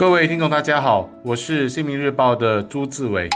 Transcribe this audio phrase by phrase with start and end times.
[0.00, 3.28] 各位听众，大家好，我是新民日报的朱志伟。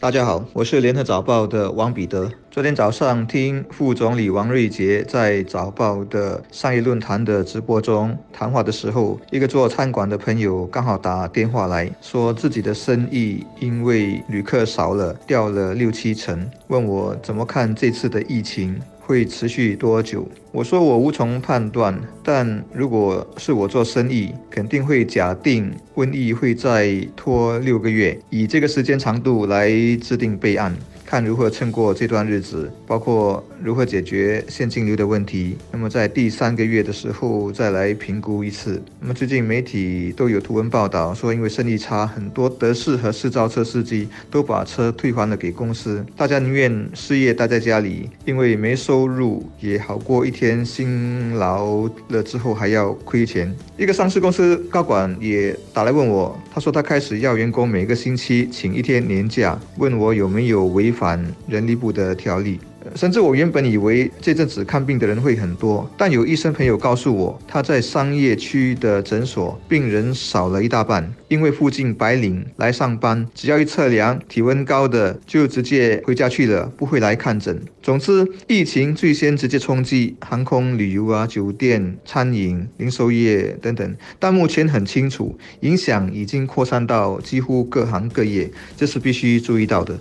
[0.00, 2.28] 大家好，我是联合早报的王彼得。
[2.50, 18.76] 昨天早上听副总理王瑞杰在早报的商业论坛的直播中谈话的时候，一个做餐馆的朋友刚好打电话来说自己的生意因为旅客少了，掉了六七成，问我怎么看这次的疫情。
[19.08, 20.28] 会持续多久？
[20.52, 30.76] 我说我无从判断，但如果是我做生意，肯定会假定瘟疫会再拖六个月，以这个时间长度来制定备案。
[31.08, 35.56] 看如何撑过这段日子，包括如何解决现金流的问题。
[35.72, 38.82] 那么在第三个月的时候再来评估一次。
[39.00, 46.04] 那么最近媒体都有图文报道说，因为生意差，很多德士和试造车司机都把车退还了给公司。
[46.14, 53.50] 大家宁愿失业待在家里，因为没收入也好过一天辛劳了之后还要亏钱。
[53.78, 60.92] 一个上市公司高管也打来问我，他说他开始要员工每个星期请一天年假，问我有没有违。
[60.98, 62.58] 反人力部的条例，
[62.96, 77.56] 甚至我原本以为这阵子看病的人会很多，但有医生朋友告诉我，他在商业区的诊所病人少了一大半，因为附近白领来上班，只要一测量体温高的就直接回家去了，不会来看诊。
[77.80, 89.96] 总之，疫情最先直接冲击航空旅游啊、酒店、餐饮、零售业等等，但目前很清楚，影响已经扩散到几乎各行各业，这是必须注意到的。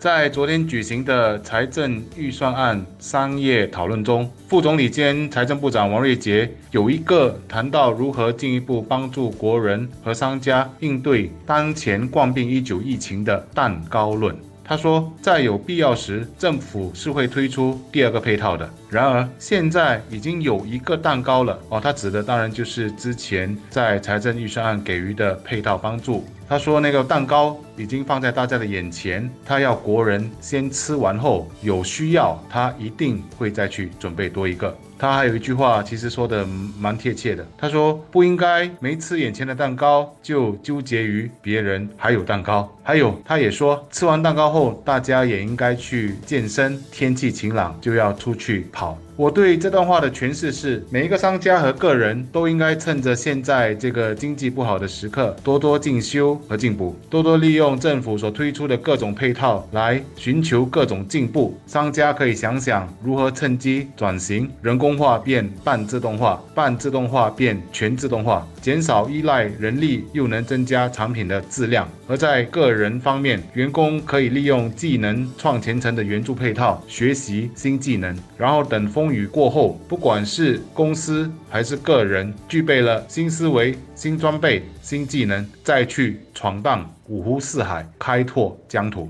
[0.00, 14.34] 在昨天举行的财政预算案商业讨论中，副总理兼财政部长王瑞杰有一个谈到如何进一步帮助国人和商家应对当前冠病一九疫情的蛋糕论。
[14.64, 18.70] 他说，在有必要时，政府是会推出第二个配套的。
[18.88, 21.78] 然而，现在已经有一个蛋糕了哦。
[21.78, 26.24] 他指的当然就是之前在财政预算案给予的配套帮助。
[26.50, 34.76] 他说，那个蛋糕已经放在大家的眼前，他要国人先吃完后，有需要他一定会再去准备多一个。
[34.98, 36.44] 他还有一句话，其实说的
[36.76, 37.46] 蛮贴切的。
[37.56, 42.68] 他说不应该没吃眼前的蛋糕就纠结于别人还有蛋糕。
[42.82, 46.76] 还有，他也说吃完蛋糕后，大家也应该去健身。
[46.90, 48.98] 天气晴朗就要出去跑。
[49.20, 61.54] 我对这段话的诠释是：每一个商家和个人都应该趁着现在这个经济不好的时刻，多多进修和进步，多多利用政府所推出的各种配套来寻求各种进步。
[61.66, 71.86] 商家可以想想如何趁机转型，人工化变半自动化，半自动化变全自动化，减少依赖人力，又能增加产品的质量。
[72.10, 79.14] 而在个人方面，员工可以利用技能创前程的援助配套，学习新技能，然后等风。
[79.14, 89.08] 雨过后，不管是公司还是个人，具备了新思维、新装备、新技能，再去闯荡五湖四海，开拓疆土。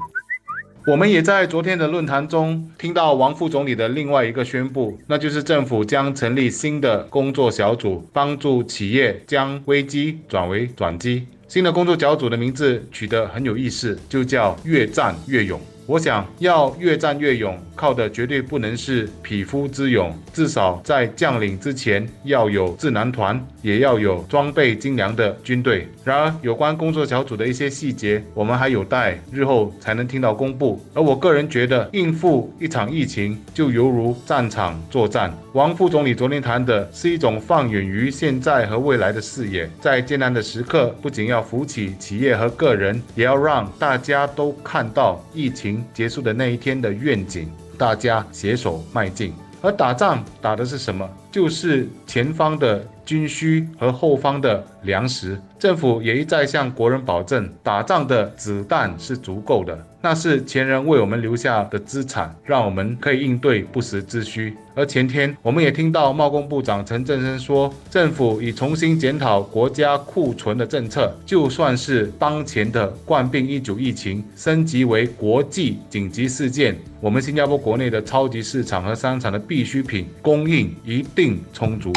[0.87, 11.27] 我们也在昨天的论坛中听到王副总理的另外一个宣布，那就是政府将成立新的工作小组，帮助企业将危机转为转机。
[11.51, 15.61] 新的工作小组的名字取得很有意思，就叫“越战越勇”。
[15.91, 25.89] 我想要越战越勇，靠的绝对不能是匹夫之勇，至少在将领之前要有智囊团，也要有装备精良的军队。
[26.05, 30.81] 然而，有关工作小组的一些细节，我们还有待日后才能听到公布。
[30.95, 35.37] 而我个人觉得，应付一场疫情就犹如战场作战。
[35.55, 45.80] 王副总理昨天谈的是一种放远于现在和未来的视野，在艰难的时刻，不仅要扶起企业和个人，也要让大家都看到疫情。
[45.93, 49.33] 结束的那一天的愿景，大家携手迈进。
[49.63, 51.09] 而打仗打的是什么？
[51.31, 55.41] 就是前方的军需和后方的粮食。
[55.59, 64.55] 政府也一再向国人保证，打仗的子弹是足够的，那是前人为我们留下的资产，让我们可以应对不时之需。
[64.75, 81.93] 而前天，我们也听到贸工部长陈振声说，政府已重新检讨国家库存的政策，就算是当前的冠病一九疫情升级为国际紧急事件，我们新加坡国内的超级市场和商场的必需品供应一定并充足。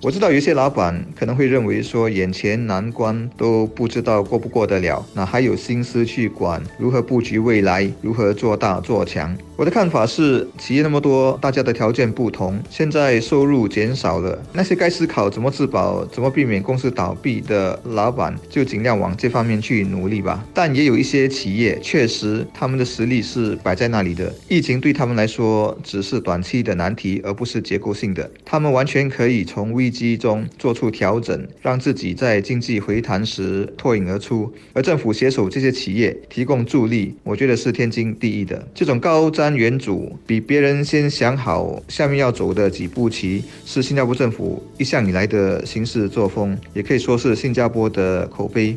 [0.00, 9.36] 我知道有些老板可能会认为说，眼前难关都不知道过不过得了，哪还有心思去管如何布局未来，如何做大做强？
[9.60, 20.42] 我的看法是，企业那么多，大家的条件不同，现在收入减少了，那些该思考怎么自保、怎么避免公司倒闭的老板，就尽量往这方面去努力吧。
[20.54, 34.50] 但也有一些企业，确实他们的实力是摆在那里的，疫情对他们来说只是短期的难题，而不是结构性的，他们完全可以从危机中做出调整，让自己在经济回弹时脱颖而出。
[34.72, 38.66] 而政府携手这些企业提供助力，我觉得是天经地义的。
[38.74, 48.76] 这种高瞻原主，比别人先想好下面要走的几步棋，是新加坡政府一向以来的行事作风，也可以说是新加坡的口碑。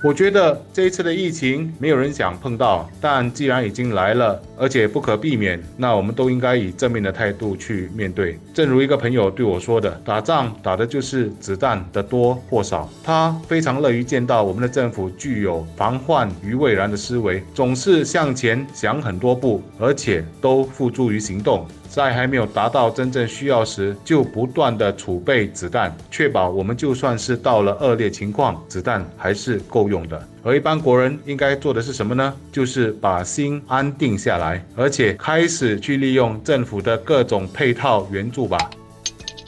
[0.00, 8.38] 我觉得这一次的疫情没有人想碰到，但既然已经来了，而且不可避免，那我们都应该以正面的态度去面对。
[8.54, 21.66] 正如一个朋友对我说的：“打仗打的就是子弹的多或少。”他非常乐于见到我们的政府具有防患于未然的思维，总是向前想很多步，而且都付诸于行动。
[21.88, 30.28] 在还没有达到真正需要时，就不断的储备子弹，确保我们就算是到了恶劣情况，子弹还是够用的。
[30.44, 32.34] 而一般国人应该做的是什么呢？
[32.52, 38.58] 就是把心安定下来，而且开始去利用政府的各种配套援助吧。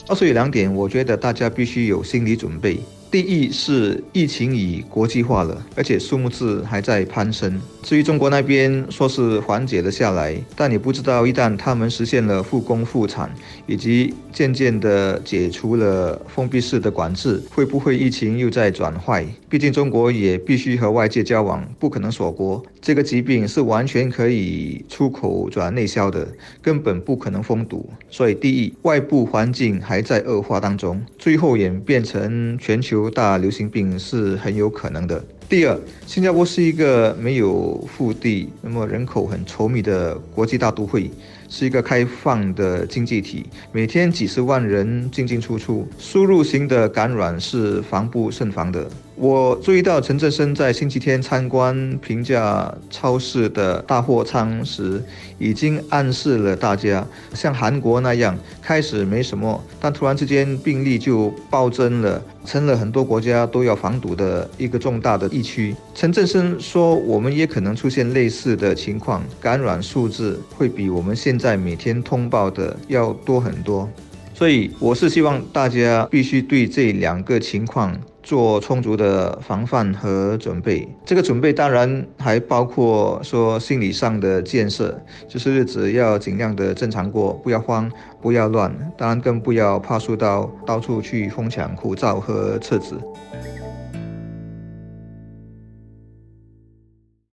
[0.09, 2.81] 二是有两点，我觉得大家必须有心理准备。
[3.11, 7.61] 第一是疫情已国际化了，而且数目字还在攀升。
[7.83, 13.29] 至于中国那边说是缓解了下来，但你不知道一旦他们实现了复工复产，
[13.67, 19.27] 以及渐渐的解除了封闭式的管制，会不会疫情又在转坏？
[19.49, 22.65] 毕竟中国也必须和外界交往，不可能锁国。
[22.81, 26.27] 这个疾病是完全可以出口转内销的，
[26.63, 27.91] 根本不可能封堵。
[28.09, 33.11] 所以，第一，外部环境还在恶化当中，最后演变成全球。
[33.11, 35.25] 大流行病是很有可能的。
[35.51, 35.77] 第二，
[36.07, 41.11] 新加坡是一个没有腹地、那么人口很稠密的国际大都会，
[41.49, 48.89] 是一个开放的经济体，每天几十万人进进出出，输入型的感染是防不胜防的。
[49.17, 55.03] 我注意到陈振生在星期天参观平价超市的大货仓时，
[55.37, 57.05] 已经暗示了大家，
[57.35, 65.75] 像韩国那样开始没什么，但突然之间病例就暴增了，成了很多国家都要防堵的一个重大的疫区。
[65.95, 73.89] 陈振生说，我们也可能出现类似的情况，感染数字会比我们现在每天通报的要多很多。
[74.35, 77.95] 所以，我是希望大家必须对这两个情况。
[78.23, 87.91] 做充足的防范和准备，这个准备当然还包括说心理上的建设，就是日子要尽量的正常过，不要慌，
[88.21, 92.95] 不要乱，当然更不要怕输到到处去疯抢口罩和厕纸。